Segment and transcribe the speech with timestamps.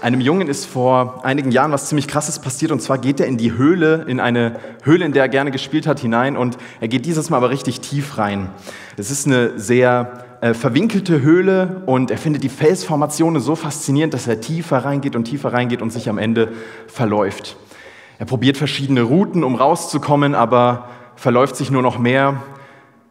[0.00, 3.36] Einem Jungen ist vor einigen Jahren was ziemlich Krasses passiert und zwar geht er in
[3.36, 7.04] die Höhle, in eine Höhle, in der er gerne gespielt hat, hinein und er geht
[7.04, 8.48] dieses Mal aber richtig tief rein.
[8.96, 14.28] Es ist eine sehr äh, verwinkelte Höhle und er findet die Felsformationen so faszinierend, dass
[14.28, 16.52] er tiefer reingeht und tiefer reingeht und sich am Ende
[16.86, 17.56] verläuft.
[18.20, 22.40] Er probiert verschiedene Routen, um rauszukommen, aber verläuft sich nur noch mehr.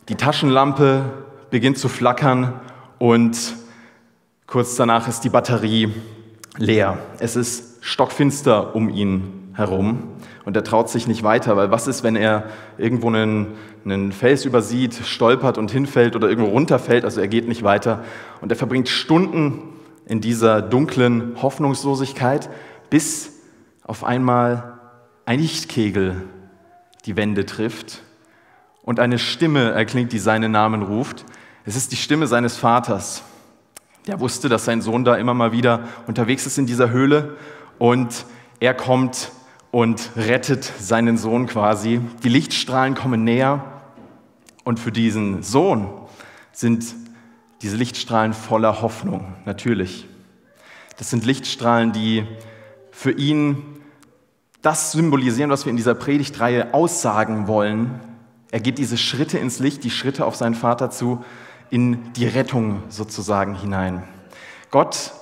[0.08, 1.04] Die Taschenlampe
[1.50, 2.62] beginnt zu flackern
[2.98, 3.38] und
[4.46, 5.92] kurz danach ist die Batterie
[6.58, 6.98] leer.
[7.20, 10.04] Es ist stockfinster um ihn herum
[10.46, 12.46] und er traut sich nicht weiter, weil was ist, wenn er
[12.78, 13.56] irgendwo einen,
[13.86, 18.04] einen Fels übersieht, stolpert und hinfällt oder irgendwo runterfällt, also er geht nicht weiter
[18.42, 19.62] und er verbringt Stunden
[20.06, 22.50] in dieser dunklen Hoffnungslosigkeit,
[22.90, 23.34] bis
[23.84, 24.80] auf einmal
[25.26, 26.24] ein Lichtkegel
[27.06, 28.04] die Wände trifft
[28.84, 31.26] und eine Stimme erklingt, die seinen Namen ruft.
[31.66, 33.24] Es ist die Stimme seines Vaters.
[34.08, 37.36] Der wusste, dass sein Sohn da immer mal wieder unterwegs ist in dieser Höhle
[37.78, 38.26] und
[38.62, 39.34] er kommt
[39.70, 42.00] und rettet seinen Sohn quasi.
[42.24, 43.66] Die Lichtstrahlen kommen näher
[44.64, 45.90] und für diesen Sohn
[46.54, 46.86] sind
[47.62, 50.08] diese Lichtstrahlen voller Hoffnung, natürlich.
[50.98, 52.26] Das sind Lichtstrahlen, die
[52.92, 53.62] für ihn
[54.62, 58.00] das symbolisieren, was wir in dieser Predigtreihe aussagen wollen.
[58.52, 61.26] Er geht diese Schritte ins Licht, die Schritte auf seinen Vater zu,
[61.70, 64.04] in die Rettung sozusagen hinein.
[64.72, 65.14] Gott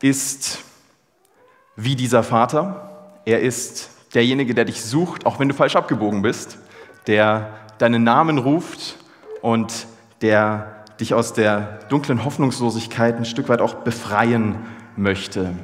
[0.00, 0.60] ist
[1.76, 3.12] wie dieser Vater.
[3.24, 6.58] Er ist derjenige, der dich sucht, auch wenn du falsch abgebogen bist,
[7.06, 8.96] der deinen Namen ruft
[9.42, 9.86] und
[10.20, 14.56] der dich aus der dunklen Hoffnungslosigkeit ein Stück weit auch befreien
[14.96, 15.54] möchte.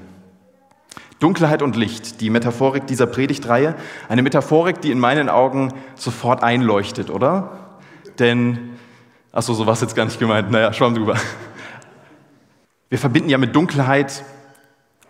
[1.19, 3.75] Dunkelheit und Licht, die Metaphorik dieser Predigtreihe,
[4.09, 7.59] eine Metaphorik, die in meinen Augen sofort einleuchtet, oder?
[8.19, 8.77] Denn
[9.33, 10.51] Achso, so war es jetzt gar nicht gemeint.
[10.51, 11.17] Naja, schwamm drüber.
[12.89, 14.25] Wir verbinden ja mit Dunkelheit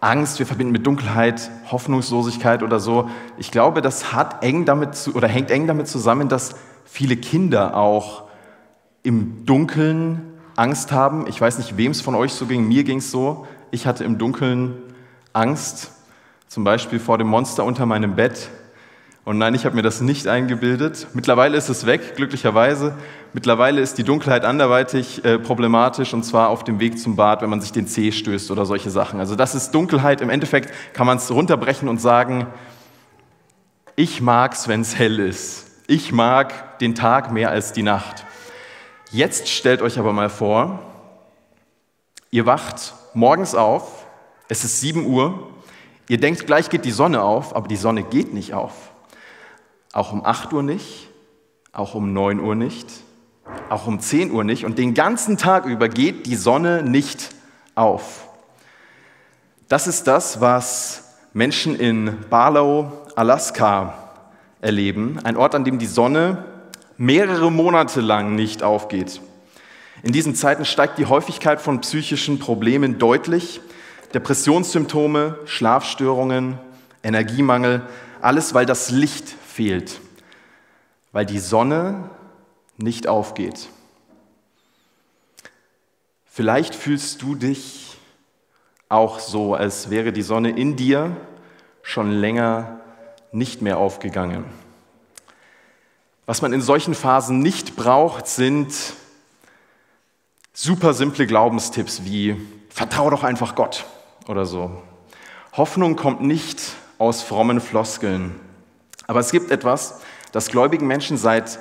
[0.00, 3.10] Angst, wir verbinden mit Dunkelheit Hoffnungslosigkeit oder so.
[3.38, 7.76] Ich glaube, das hat eng damit zu, oder hängt eng damit zusammen, dass viele Kinder
[7.76, 8.24] auch
[9.02, 10.22] im Dunkeln
[10.56, 11.26] Angst haben.
[11.28, 12.66] Ich weiß nicht, wem es von euch so ging.
[12.66, 13.46] Mir ging es so.
[13.70, 14.74] Ich hatte im Dunkeln
[15.32, 15.92] Angst,
[16.48, 18.48] zum Beispiel vor dem Monster unter meinem Bett.
[19.26, 21.08] Und nein, ich habe mir das nicht eingebildet.
[21.12, 22.94] Mittlerweile ist es weg, glücklicherweise.
[23.32, 27.50] Mittlerweile ist die Dunkelheit anderweitig äh, problematisch und zwar auf dem Weg zum Bad, wenn
[27.50, 29.18] man sich den Zeh stößt oder solche Sachen.
[29.18, 30.20] Also das ist Dunkelheit.
[30.20, 32.46] Im Endeffekt kann man es runterbrechen und sagen,
[33.96, 35.72] ich mag's, wenn es hell ist.
[35.88, 38.24] Ich mag den Tag mehr als die Nacht.
[39.10, 40.78] Jetzt stellt euch aber mal vor,
[42.30, 44.06] ihr wacht morgens auf,
[44.46, 45.48] es ist 7 Uhr,
[46.06, 48.92] ihr denkt, gleich geht die Sonne auf, aber die Sonne geht nicht auf.
[49.96, 51.08] Auch um 8 Uhr nicht,
[51.72, 52.86] auch um 9 Uhr nicht,
[53.70, 54.66] auch um 10 Uhr nicht.
[54.66, 57.30] Und den ganzen Tag über geht die Sonne nicht
[57.74, 58.28] auf.
[59.68, 63.94] Das ist das, was Menschen in Barlow, Alaska
[64.60, 65.18] erleben.
[65.24, 66.44] Ein Ort, an dem die Sonne
[66.98, 69.22] mehrere Monate lang nicht aufgeht.
[70.02, 73.62] In diesen Zeiten steigt die Häufigkeit von psychischen Problemen deutlich.
[74.12, 76.58] Depressionssymptome, Schlafstörungen,
[77.02, 77.80] Energiemangel,
[78.20, 80.00] alles weil das Licht fehlt,
[81.12, 82.10] weil die Sonne
[82.76, 83.70] nicht aufgeht.
[86.26, 87.96] Vielleicht fühlst du dich
[88.90, 91.16] auch so, als wäre die Sonne in dir
[91.82, 92.80] schon länger
[93.32, 94.44] nicht mehr aufgegangen.
[96.26, 98.74] Was man in solchen Phasen nicht braucht, sind
[100.52, 102.36] super simple Glaubenstipps wie
[102.68, 103.86] vertraue doch einfach Gott
[104.28, 104.82] oder so.
[105.54, 106.60] Hoffnung kommt nicht
[106.98, 108.45] aus frommen Floskeln.
[109.06, 110.00] Aber es gibt etwas,
[110.32, 111.58] das gläubigen Menschen seit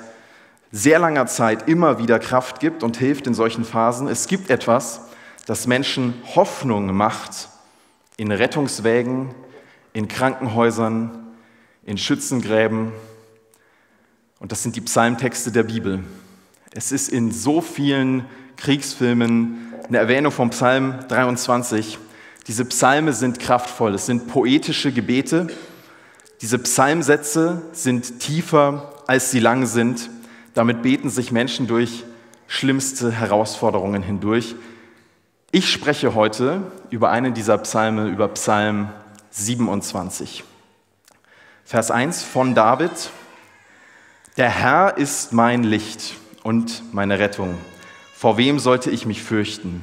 [0.72, 4.08] sehr langer Zeit immer wieder Kraft gibt und hilft in solchen Phasen.
[4.08, 5.00] Es gibt etwas,
[5.46, 7.48] das Menschen Hoffnung macht
[8.16, 9.34] in Rettungswägen,
[9.92, 11.26] in Krankenhäusern,
[11.84, 12.92] in Schützengräben.
[14.40, 16.02] Und das sind die Psalmtexte der Bibel.
[16.72, 21.98] Es ist in so vielen Kriegsfilmen eine Erwähnung vom Psalm 23.
[22.46, 25.48] Diese Psalme sind kraftvoll, es sind poetische Gebete,
[26.42, 30.10] diese Psalmsätze sind tiefer, als sie lang sind.
[30.54, 32.04] Damit beten sich Menschen durch
[32.46, 34.54] schlimmste Herausforderungen hindurch.
[35.50, 38.90] Ich spreche heute über einen dieser Psalme, über Psalm
[39.30, 40.44] 27.
[41.64, 43.10] Vers 1 von David.
[44.36, 47.56] Der Herr ist mein Licht und meine Rettung.
[48.14, 49.80] Vor wem sollte ich mich fürchten?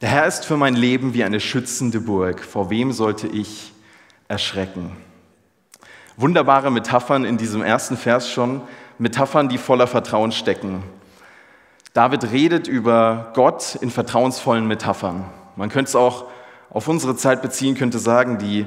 [0.00, 2.40] Der Herr ist für mein Leben wie eine schützende Burg.
[2.40, 3.72] Vor wem sollte ich
[4.28, 4.92] erschrecken?
[6.16, 8.62] Wunderbare Metaphern in diesem ersten Vers schon,
[8.98, 10.84] Metaphern, die voller Vertrauen stecken.
[11.92, 15.24] David redet über Gott in vertrauensvollen Metaphern.
[15.56, 16.26] Man könnte es auch
[16.70, 18.66] auf unsere Zeit beziehen, könnte sagen, die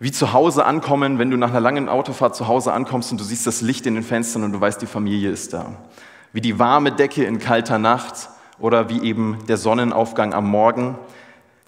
[0.00, 3.24] wie zu Hause ankommen, wenn du nach einer langen Autofahrt zu Hause ankommst und du
[3.24, 5.72] siehst das Licht in den Fenstern und du weißt, die Familie ist da.
[6.32, 8.28] Wie die warme Decke in kalter Nacht
[8.60, 10.96] oder wie eben der Sonnenaufgang am Morgen.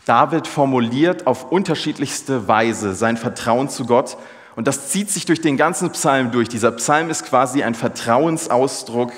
[0.06, 4.16] David formuliert auf unterschiedlichste Weise sein Vertrauen zu Gott
[4.60, 6.46] und das zieht sich durch den ganzen Psalm durch.
[6.46, 9.10] Dieser Psalm ist quasi ein Vertrauensausdruck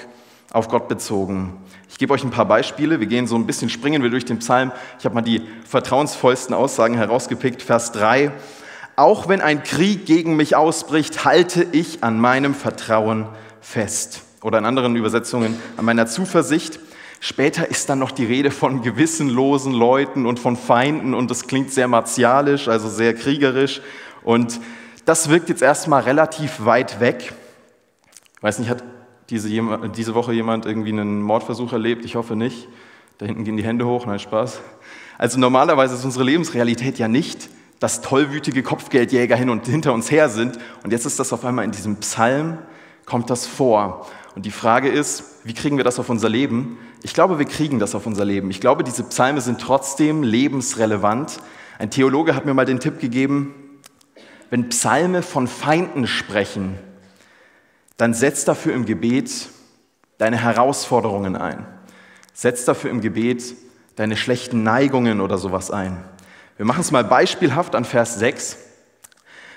[0.53, 1.57] auf Gott bezogen.
[1.91, 3.01] Ich gebe euch ein paar Beispiele.
[3.01, 4.71] Wir gehen so ein bisschen, springen wir durch den Psalm.
[5.01, 7.61] Ich habe mal die vertrauensvollsten Aussagen herausgepickt.
[7.61, 8.31] Vers 3.
[8.95, 13.27] Auch wenn ein Krieg gegen mich ausbricht, halte ich an meinem Vertrauen
[13.61, 14.23] fest.
[14.43, 16.79] Oder in anderen Übersetzungen an meiner Zuversicht.
[17.19, 21.73] Später ist dann noch die Rede von gewissenlosen Leuten und von Feinden und das klingt
[21.73, 23.81] sehr martialisch, also sehr kriegerisch.
[24.23, 24.61] Und
[25.05, 27.33] das wirkt jetzt erstmal relativ weit weg.
[28.37, 28.83] Ich weiß nicht, hat
[29.31, 29.49] diese,
[29.97, 32.05] diese Woche jemand irgendwie einen Mordversuch erlebt?
[32.05, 32.69] Ich hoffe nicht.
[33.19, 34.61] Da hinten gehen die Hände hoch, nein, Spaß.
[35.19, 40.29] Also normalerweise ist unsere Lebensrealität ja nicht, dass tollwütige Kopfgeldjäger hin und hinter uns her
[40.29, 40.59] sind.
[40.83, 42.59] Und jetzt ist das auf einmal in diesem Psalm,
[43.07, 44.07] kommt das vor.
[44.35, 46.79] Und die Frage ist, wie kriegen wir das auf unser Leben?
[47.03, 48.51] Ich glaube, wir kriegen das auf unser Leben.
[48.51, 51.41] Ich glaube, diese Psalme sind trotzdem lebensrelevant.
[51.79, 53.55] Ein Theologe hat mir mal den Tipp gegeben,
[54.53, 56.79] wenn Psalme von Feinden sprechen,
[57.97, 59.49] dann setz dafür im Gebet
[60.19, 61.65] deine Herausforderungen ein.
[62.35, 63.55] Setz dafür im Gebet
[63.97, 66.05] deine schlechten Neigungen oder sowas ein.
[66.59, 68.59] Wir machen es mal beispielhaft an Vers 6.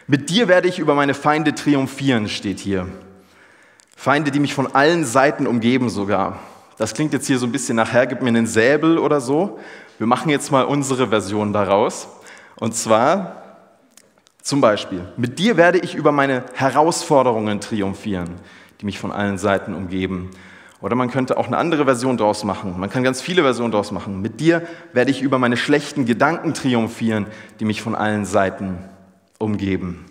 [0.08, 2.88] Mit dir werde ich über meine Feinde triumphieren, steht hier.
[3.98, 6.40] Feinde, die mich von allen Seiten umgeben sogar.
[6.78, 9.60] Das klingt jetzt hier so ein bisschen nachher, gib mir einen Säbel oder so.
[9.98, 12.08] Wir machen jetzt mal unsere Version daraus.
[12.56, 13.45] Und zwar
[14.46, 18.36] zum Beispiel, mit dir werde ich über meine Herausforderungen triumphieren,
[18.80, 20.30] die mich von allen Seiten umgeben.
[20.82, 22.80] Oder man könnte auch eine andere Version daraus machen.
[22.80, 24.22] Man kann ganz viele Versionen daraus machen.
[24.22, 24.62] Mit dir
[24.94, 27.26] werde ich über meine schlechten Gedanken triumphieren,
[27.60, 28.78] die mich von allen Seiten
[29.40, 30.06] umgeben.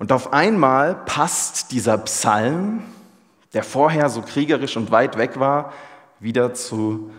[0.00, 2.82] Und auf einmal passt dieser Psalm
[3.52, 5.72] der vorher so kriegerisch und weit weg war,
[6.18, 7.12] wieder zu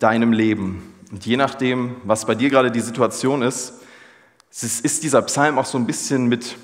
[0.00, 0.94] deinem Leben.
[1.10, 3.80] Und je nachdem, was bei dir gerade die Situation ist,
[4.50, 6.56] ist dieser Psalm auch so ein bisschen mit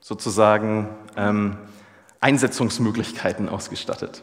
[0.00, 1.56] sozusagen ähm,
[2.20, 4.22] Einsetzungsmöglichkeiten ausgestattet.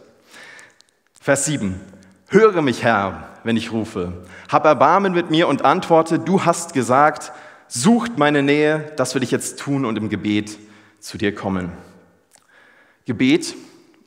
[1.19, 1.79] Vers 7.
[2.27, 4.25] Höre mich, Herr, wenn ich rufe.
[4.49, 7.31] Hab Erbarmen mit mir und antworte, du hast gesagt,
[7.67, 10.57] sucht meine Nähe, das will ich jetzt tun und im Gebet
[10.99, 11.71] zu dir kommen.
[13.05, 13.55] Gebet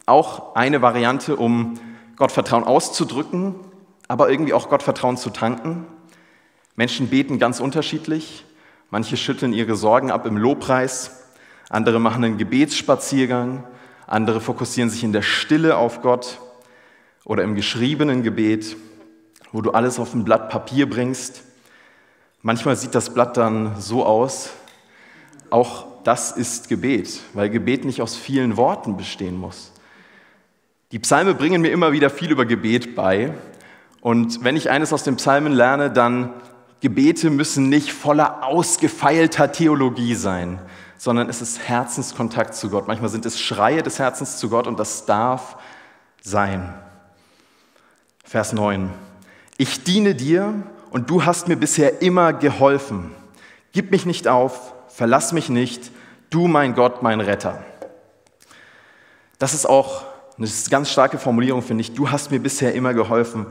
[0.06, 1.78] auch eine Variante, um
[2.16, 3.54] Gottvertrauen auszudrücken,
[4.08, 5.86] aber irgendwie auch Gottvertrauen zu tanken.
[6.76, 8.44] Menschen beten ganz unterschiedlich.
[8.90, 11.24] Manche schütteln ihre Sorgen ab im Lobpreis,
[11.68, 13.64] andere machen einen Gebetsspaziergang,
[14.06, 16.38] andere fokussieren sich in der Stille auf Gott
[17.24, 18.76] oder im geschriebenen Gebet,
[19.50, 21.42] wo du alles auf ein Blatt Papier bringst.
[22.42, 24.50] Manchmal sieht das Blatt dann so aus,
[25.50, 29.72] auch das ist Gebet, weil Gebet nicht aus vielen Worten bestehen muss.
[30.92, 33.34] Die Psalme bringen mir immer wieder viel über Gebet bei.
[34.00, 36.30] Und wenn ich eines aus den Psalmen lerne, dann
[36.86, 40.60] Gebete müssen nicht voller ausgefeilter Theologie sein,
[40.96, 42.86] sondern es ist Herzenskontakt zu Gott.
[42.86, 45.56] Manchmal sind es Schreie des Herzens zu Gott und das darf
[46.22, 46.72] sein.
[48.22, 48.92] Vers 9.
[49.58, 50.54] Ich diene dir
[50.90, 53.10] und du hast mir bisher immer geholfen.
[53.72, 55.90] Gib mich nicht auf, verlass mich nicht,
[56.30, 57.64] du mein Gott, mein Retter.
[59.40, 60.04] Das ist auch
[60.38, 61.94] eine ganz starke Formulierung, finde ich.
[61.94, 63.46] Du hast mir bisher immer geholfen.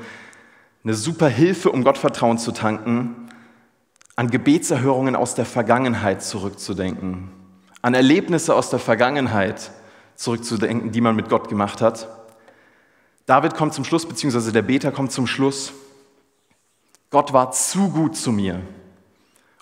[0.86, 3.25] Eine super Hilfe, um Gottvertrauen zu tanken,
[4.16, 7.30] an Gebetserhörungen aus der Vergangenheit zurückzudenken,
[7.82, 9.72] an Erlebnisse aus der Vergangenheit
[10.16, 12.08] zurückzudenken, die man mit Gott gemacht hat.
[13.26, 15.74] David kommt zum Schluss, beziehungsweise der Beter kommt zum Schluss.
[17.10, 18.62] Gott war zu gut zu mir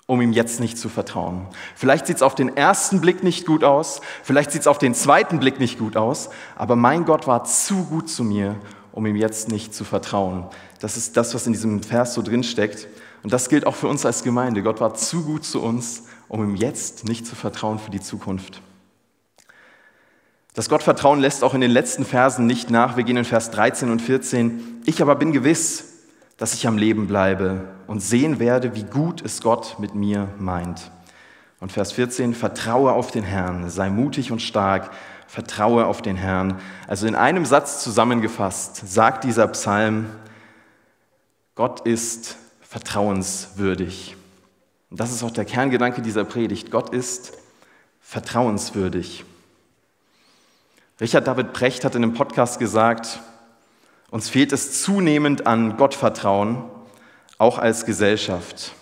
[0.06, 1.46] um ihm jetzt nicht zu vertrauen.
[1.74, 4.94] Vielleicht sieht es auf den ersten Blick nicht gut aus, vielleicht sieht es auf den
[4.94, 8.56] zweiten Blick nicht gut aus, aber mein Gott war zu gut zu mir,
[8.92, 10.46] um ihm jetzt nicht zu vertrauen.
[10.78, 12.86] Das ist das, was in diesem Vers so drin steckt.
[13.24, 14.62] Und das gilt auch für uns als Gemeinde.
[14.62, 18.60] Gott war zu gut zu uns, um ihm jetzt nicht zu vertrauen für die Zukunft.
[20.52, 22.98] Das Gottvertrauen lässt auch in den letzten Versen nicht nach.
[22.98, 24.82] Wir gehen in Vers 13 und 14.
[24.84, 25.86] Ich aber bin gewiss,
[26.36, 30.90] dass ich am Leben bleibe und sehen werde, wie gut es Gott mit mir meint.
[31.60, 34.90] Und Vers 14, vertraue auf den Herrn, sei mutig und stark,
[35.28, 36.60] vertraue auf den Herrn.
[36.86, 40.10] Also in einem Satz zusammengefasst sagt dieser Psalm,
[41.54, 42.36] Gott ist
[42.74, 44.16] vertrauenswürdig.
[44.90, 46.72] Und das ist auch der Kerngedanke dieser Predigt.
[46.72, 47.32] Gott ist
[48.00, 49.24] vertrauenswürdig.
[51.00, 53.20] Richard David Precht hat in einem Podcast gesagt,
[54.10, 56.64] uns fehlt es zunehmend an Gottvertrauen,
[57.38, 58.72] auch als Gesellschaft.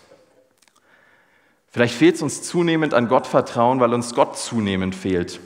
[1.71, 5.39] Vielleicht fehlt es uns zunehmend an Gottvertrauen, weil uns Gott zunehmend fehlt.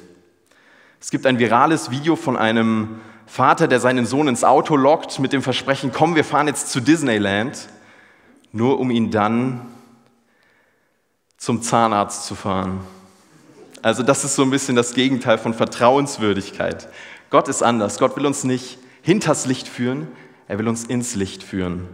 [1.01, 5.33] Es gibt ein virales Video von einem Vater, der seinen Sohn ins Auto lockt mit
[5.33, 7.71] dem Versprechen, komm, wir fahren jetzt zu Disneyland,
[8.57, 9.61] nur um ihn dann
[11.37, 12.81] zum Zahnarzt zu fahren.
[13.83, 16.89] Also das ist so ein bisschen das Gegenteil von Vertrauenswürdigkeit.
[17.31, 17.99] Gott ist anders.
[17.99, 20.09] Gott will uns nicht hinters Licht führen,
[20.49, 21.87] er will uns ins Licht führen.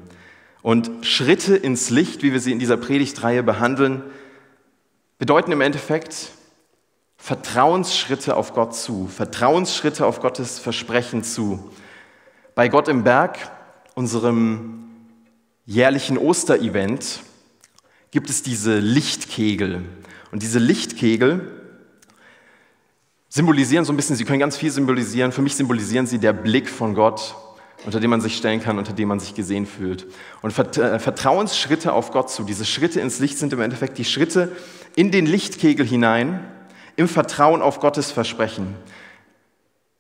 [0.63, 4.03] Und Schritte ins Licht, wie wir sie in dieser Predigtreihe behandeln,
[5.19, 6.31] bedeuten im Endeffekt
[7.17, 11.71] Vertrauensschritte auf Gott zu, Vertrauensschritte auf Gottes Versprechen zu.
[12.55, 13.39] Bei Gott im Berg,
[13.95, 14.92] unserem
[15.67, 17.21] jährlichen Osterevent,
[18.11, 19.85] gibt es diese Lichtkegel.
[20.31, 21.51] Und diese Lichtkegel
[23.29, 25.33] symbolisieren so ein bisschen, sie können ganz viel symbolisieren.
[25.33, 27.35] Für mich symbolisieren sie der Blick von Gott,
[27.85, 30.07] unter dem man sich stellen kann, unter dem man sich gesehen fühlt.
[30.43, 34.55] Und äh, Vertrauensschritte auf Gott zu, diese Schritte ins Licht sind im Endeffekt die Schritte
[34.95, 36.41] in den Lichtkegel hinein,
[36.97, 38.75] im Vertrauen auf Gottes Versprechen.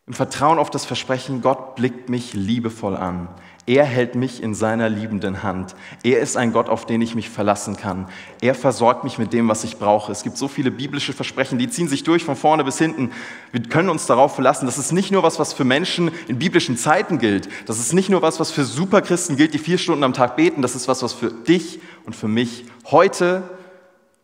[0.06, 3.28] Im Vertrauen auf das Versprechen, Gott blickt mich liebevoll an.
[3.64, 5.76] Er hält mich in seiner liebenden Hand.
[6.02, 8.08] Er ist ein Gott, auf den ich mich verlassen kann.
[8.40, 10.10] Er versorgt mich mit dem, was ich brauche.
[10.10, 13.12] Es gibt so viele biblische Versprechen, die ziehen sich durch von vorne bis hinten.
[13.52, 14.66] Wir können uns darauf verlassen.
[14.66, 17.48] Das ist nicht nur was, was für Menschen in biblischen Zeiten gilt.
[17.66, 20.60] Das ist nicht nur was, was für Superchristen gilt, die vier Stunden am Tag beten.
[20.60, 23.44] Das ist was, was für dich und für mich heute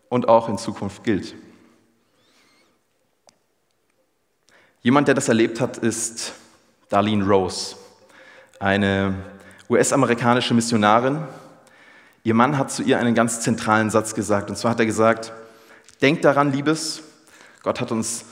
[0.09, 1.33] und auch in Zukunft gilt.
[4.81, 6.33] Jemand, der das erlebt hat, ist
[6.89, 7.77] Darlene Rose
[8.59, 9.13] eine
[9.69, 11.23] US-amerikanische Missionarin.
[12.23, 14.49] Ihr Mann hat zu ihr einen ganz zentralen Satz gesagt.
[14.49, 15.31] Und zwar hat er gesagt,
[16.01, 17.01] denkt daran, Liebes,
[17.63, 18.25] Gott hat uns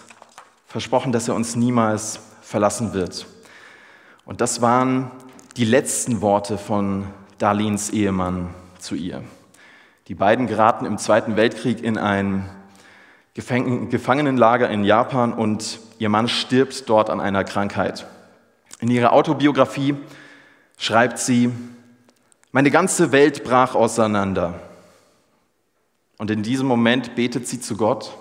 [0.68, 3.26] versprochen, dass er uns niemals verlassen wird.
[4.26, 5.12] Und das waren
[5.56, 7.08] die letzten Worte von
[7.38, 9.24] Darlins Ehemann zu ihr.
[10.08, 12.50] Die beiden geraten im Zweiten Weltkrieg in ein
[13.34, 18.06] Gefangenenlager in Japan und ihr Mann stirbt dort an einer Krankheit.
[18.80, 19.96] In ihrer Autobiografie
[20.78, 21.52] schreibt sie,
[22.52, 24.60] meine ganze Welt brach auseinander.
[26.18, 28.18] Und in diesem Moment betet sie zu Gott.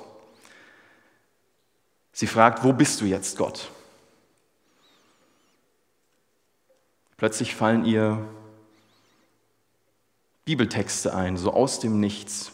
[2.12, 3.70] Sie fragt, wo bist du jetzt, Gott?
[7.16, 8.26] Plötzlich fallen ihr
[10.44, 12.52] Bibeltexte ein, so aus dem Nichts.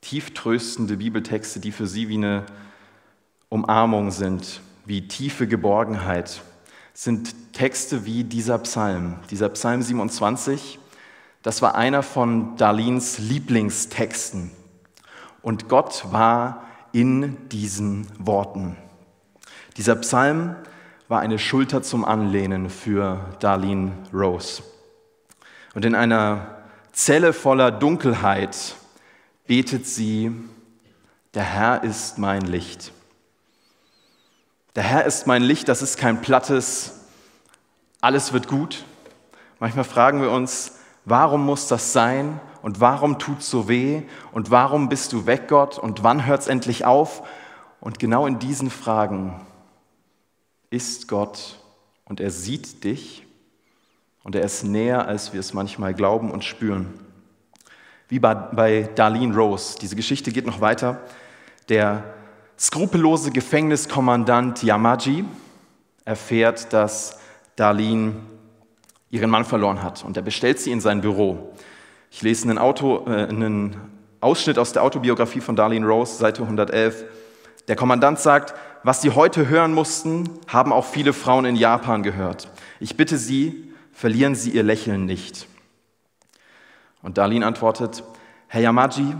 [0.00, 2.46] Tief tröstende Bibeltexte, die für sie wie eine
[3.48, 6.42] Umarmung sind, wie tiefe Geborgenheit
[6.98, 10.80] sind Texte wie dieser Psalm, dieser Psalm 27.
[11.44, 14.50] Das war einer von Darlins Lieblingstexten.
[15.40, 18.76] Und Gott war in diesen Worten.
[19.76, 20.56] Dieser Psalm
[21.06, 24.64] war eine Schulter zum Anlehnen für Darlene Rose.
[25.76, 28.74] Und in einer Zelle voller Dunkelheit
[29.46, 30.32] betet sie,
[31.34, 32.90] der Herr ist mein Licht.
[34.78, 37.00] Der Herr ist mein Licht, das ist kein plattes,
[38.00, 38.84] alles wird gut.
[39.58, 44.52] Manchmal fragen wir uns, warum muss das sein und warum tut es so weh und
[44.52, 47.26] warum bist du weg, Gott und wann hört es endlich auf?
[47.80, 49.44] Und genau in diesen Fragen
[50.70, 51.58] ist Gott
[52.04, 53.26] und er sieht dich
[54.22, 56.94] und er ist näher, als wir es manchmal glauben und spüren.
[58.06, 59.76] Wie bei, bei Darlene Rose.
[59.80, 61.00] Diese Geschichte geht noch weiter.
[61.68, 62.14] Der
[62.58, 65.24] skrupellose Gefängniskommandant Yamaji
[66.04, 67.18] erfährt, dass
[67.56, 68.14] Darlene
[69.10, 71.54] ihren Mann verloren hat und er bestellt sie in sein Büro.
[72.10, 73.76] Ich lese einen, Auto, äh, einen
[74.20, 77.04] Ausschnitt aus der Autobiografie von Darlene Rose, Seite 111.
[77.68, 82.48] Der Kommandant sagt, was Sie heute hören mussten, haben auch viele Frauen in Japan gehört.
[82.80, 85.46] Ich bitte Sie, verlieren Sie Ihr Lächeln nicht.
[87.02, 88.02] Und Darlene antwortet,
[88.48, 89.14] Herr Yamaji,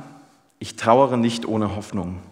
[0.59, 2.23] ich trauere nicht ohne Hoffnung.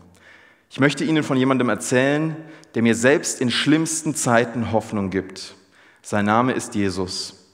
[0.76, 2.36] Ich möchte Ihnen von jemandem erzählen,
[2.74, 5.54] der mir selbst in schlimmsten Zeiten Hoffnung gibt.
[6.02, 7.46] Sein Name ist Jesus.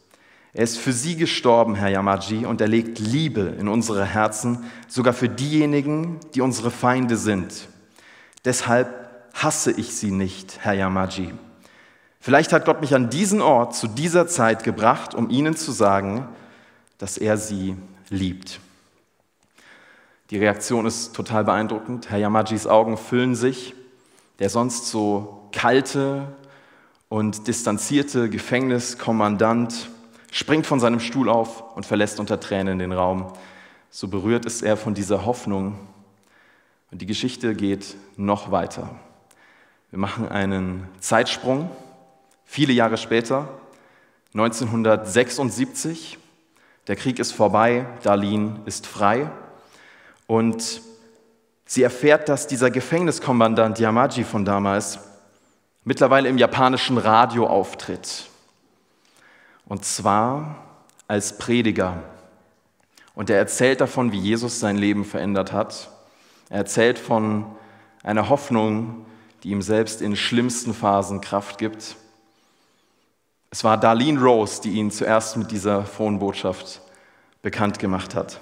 [0.52, 5.12] Er ist für Sie gestorben, Herr Yamaji, und er legt Liebe in unsere Herzen, sogar
[5.12, 7.68] für diejenigen, die unsere Feinde sind.
[8.44, 8.88] Deshalb
[9.34, 11.32] hasse ich Sie nicht, Herr Yamaji.
[12.18, 16.26] Vielleicht hat Gott mich an diesen Ort zu dieser Zeit gebracht, um Ihnen zu sagen,
[16.98, 17.76] dass er Sie
[18.10, 18.58] liebt.
[20.32, 22.08] Die Reaktion ist total beeindruckend.
[22.08, 23.74] Herr Yamajis Augen füllen sich.
[24.38, 26.26] Der sonst so kalte
[27.10, 29.90] und distanzierte Gefängniskommandant
[30.30, 33.30] springt von seinem Stuhl auf und verlässt unter Tränen den Raum.
[33.90, 35.78] So berührt ist er von dieser Hoffnung.
[36.90, 38.88] Und die Geschichte geht noch weiter.
[39.90, 41.70] Wir machen einen Zeitsprung.
[42.46, 43.50] Viele Jahre später,
[44.32, 46.16] 1976,
[46.86, 49.30] der Krieg ist vorbei, Darlene ist frei.
[50.26, 50.82] Und
[51.64, 54.98] Sie erfährt, dass dieser Gefängniskommandant Yamaji von damals
[55.84, 58.26] mittlerweile im japanischen Radio auftritt.
[59.64, 60.56] Und zwar
[61.08, 62.02] als Prediger.
[63.14, 65.90] Und er erzählt davon, wie Jesus sein Leben verändert hat.
[66.50, 67.46] Er erzählt von
[68.02, 69.06] einer Hoffnung,
[69.42, 71.96] die ihm selbst in schlimmsten Phasen Kraft gibt.
[73.50, 76.82] Es war Darlene Rose, die ihn zuerst mit dieser frohen Botschaft
[77.40, 78.40] bekannt gemacht hat.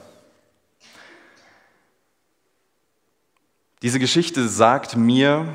[3.82, 5.49] Diese Geschichte sagt mir,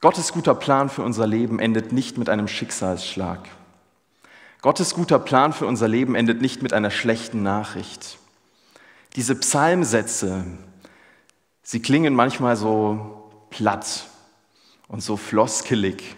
[0.00, 3.46] Gottes guter Plan für unser Leben endet nicht mit einem Schicksalsschlag.
[4.62, 8.18] Gottes guter Plan für unser Leben endet nicht mit einer schlechten Nachricht.
[9.14, 10.46] Diese Psalmsätze,
[11.62, 14.06] sie klingen manchmal so platt
[14.88, 16.16] und so floskelig,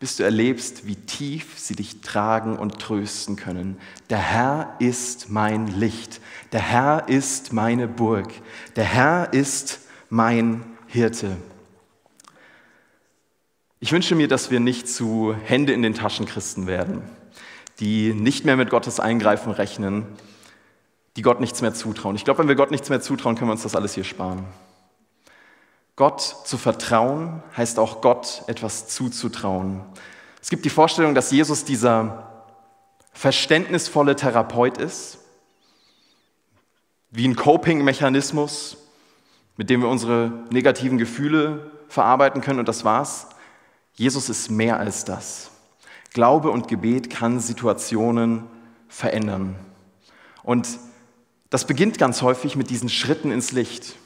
[0.00, 3.78] bis du erlebst, wie tief sie dich tragen und trösten können.
[4.10, 6.20] Der Herr ist mein Licht,
[6.52, 8.30] der Herr ist meine Burg,
[8.76, 11.36] der Herr ist mein Hirte.
[13.80, 17.02] Ich wünsche mir, dass wir nicht zu Hände in den Taschen Christen werden,
[17.80, 20.06] die nicht mehr mit Gottes Eingreifen rechnen,
[21.16, 22.16] die Gott nichts mehr zutrauen.
[22.16, 24.44] Ich glaube, wenn wir Gott nichts mehr zutrauen, können wir uns das alles hier sparen.
[25.98, 29.80] Gott zu vertrauen heißt auch Gott etwas zuzutrauen.
[30.40, 32.46] Es gibt die Vorstellung, dass Jesus dieser
[33.12, 35.18] verständnisvolle Therapeut ist,
[37.10, 38.76] wie ein Coping-Mechanismus,
[39.56, 43.26] mit dem wir unsere negativen Gefühle verarbeiten können und das war's.
[43.94, 45.50] Jesus ist mehr als das.
[46.12, 48.44] Glaube und Gebet kann Situationen
[48.86, 49.56] verändern.
[50.44, 50.68] Und
[51.50, 53.96] das beginnt ganz häufig mit diesen Schritten ins Licht,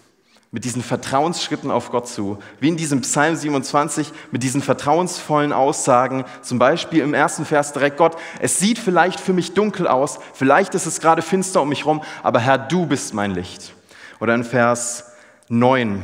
[0.52, 2.38] mit diesen Vertrauensschritten auf Gott zu.
[2.60, 7.96] Wie in diesem Psalm 27 mit diesen vertrauensvollen Aussagen, zum Beispiel im ersten Vers direkt
[7.96, 11.80] Gott, es sieht vielleicht für mich dunkel aus, vielleicht ist es gerade finster um mich
[11.80, 13.72] herum, aber Herr, du bist mein Licht.
[14.20, 15.06] Oder in Vers
[15.48, 16.02] 9,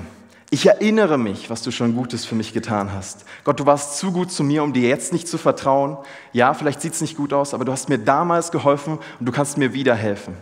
[0.50, 3.26] ich erinnere mich, was du schon Gutes für mich getan hast.
[3.44, 5.98] Gott, du warst zu gut zu mir, um dir jetzt nicht zu vertrauen.
[6.32, 9.32] Ja, vielleicht sieht es nicht gut aus, aber du hast mir damals geholfen und du
[9.32, 10.34] kannst mir wieder helfen.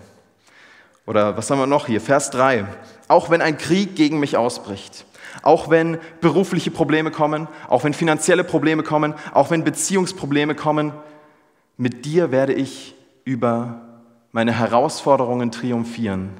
[1.07, 2.01] Oder was haben wir noch hier?
[2.01, 2.67] Vers 3.
[3.09, 5.07] Auch wenn ein Krieg gegen mich ausbricht,
[5.43, 10.93] auch wenn berufliche Probleme kommen, auch wenn finanzielle Probleme kommen, auch wenn Beziehungsprobleme kommen,
[11.77, 13.81] mit dir werde ich über
[14.33, 16.31] meine Herausforderungen triumphieren,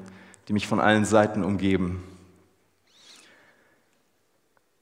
[0.47, 2.03] die mich von allen Seiten umgeben.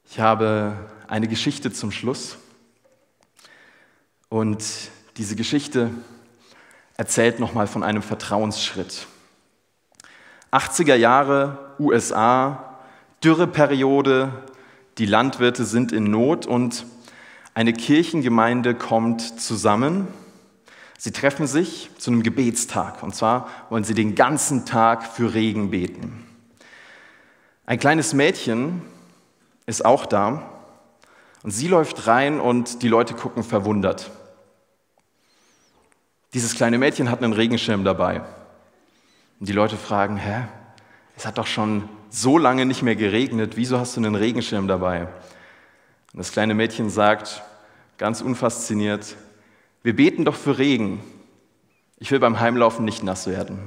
[0.09, 0.73] Ich habe
[1.07, 2.37] eine Geschichte zum Schluss.
[4.29, 4.63] Und
[5.17, 5.91] diese Geschichte
[6.97, 9.07] erzählt nochmal von einem Vertrauensschritt.
[10.55, 12.77] 80er Jahre USA,
[13.23, 14.31] Dürreperiode,
[14.97, 16.85] die Landwirte sind in Not und
[17.53, 20.07] eine Kirchengemeinde kommt zusammen.
[20.97, 25.71] Sie treffen sich zu einem Gebetstag und zwar wollen sie den ganzen Tag für Regen
[25.71, 26.25] beten.
[27.65, 28.81] Ein kleines Mädchen
[29.65, 30.49] ist auch da.
[31.43, 34.09] Und sie läuft rein und die Leute gucken verwundert.
[36.33, 38.21] Dieses kleine Mädchen hat einen Regenschirm dabei.
[39.45, 40.47] Und die Leute fragen, hä,
[41.15, 45.01] es hat doch schon so lange nicht mehr geregnet, wieso hast du einen Regenschirm dabei?
[45.01, 47.43] Und das kleine Mädchen sagt,
[47.99, 49.15] ganz unfasziniert,
[49.83, 50.99] wir beten doch für Regen.
[51.99, 53.59] Ich will beim Heimlaufen nicht nass werden.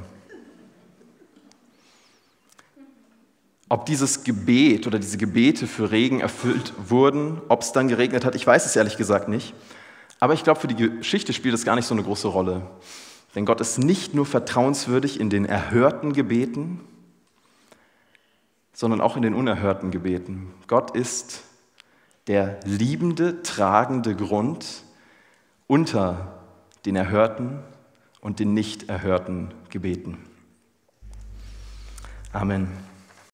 [3.68, 8.34] Ob dieses Gebet oder diese Gebete für Regen erfüllt wurden, ob es dann geregnet hat,
[8.34, 9.54] ich weiß es ehrlich gesagt nicht.
[10.18, 12.68] Aber ich glaube, für die Geschichte spielt es gar nicht so eine große Rolle.
[13.34, 16.80] Denn Gott ist nicht nur vertrauenswürdig in den erhörten Gebeten,
[18.72, 20.54] sondern auch in den unerhörten Gebeten.
[20.66, 21.42] Gott ist
[22.26, 24.84] der liebende, tragende Grund
[25.66, 26.44] unter
[26.84, 27.60] den erhörten
[28.20, 30.18] und den nicht erhörten Gebeten.
[32.32, 32.68] Amen.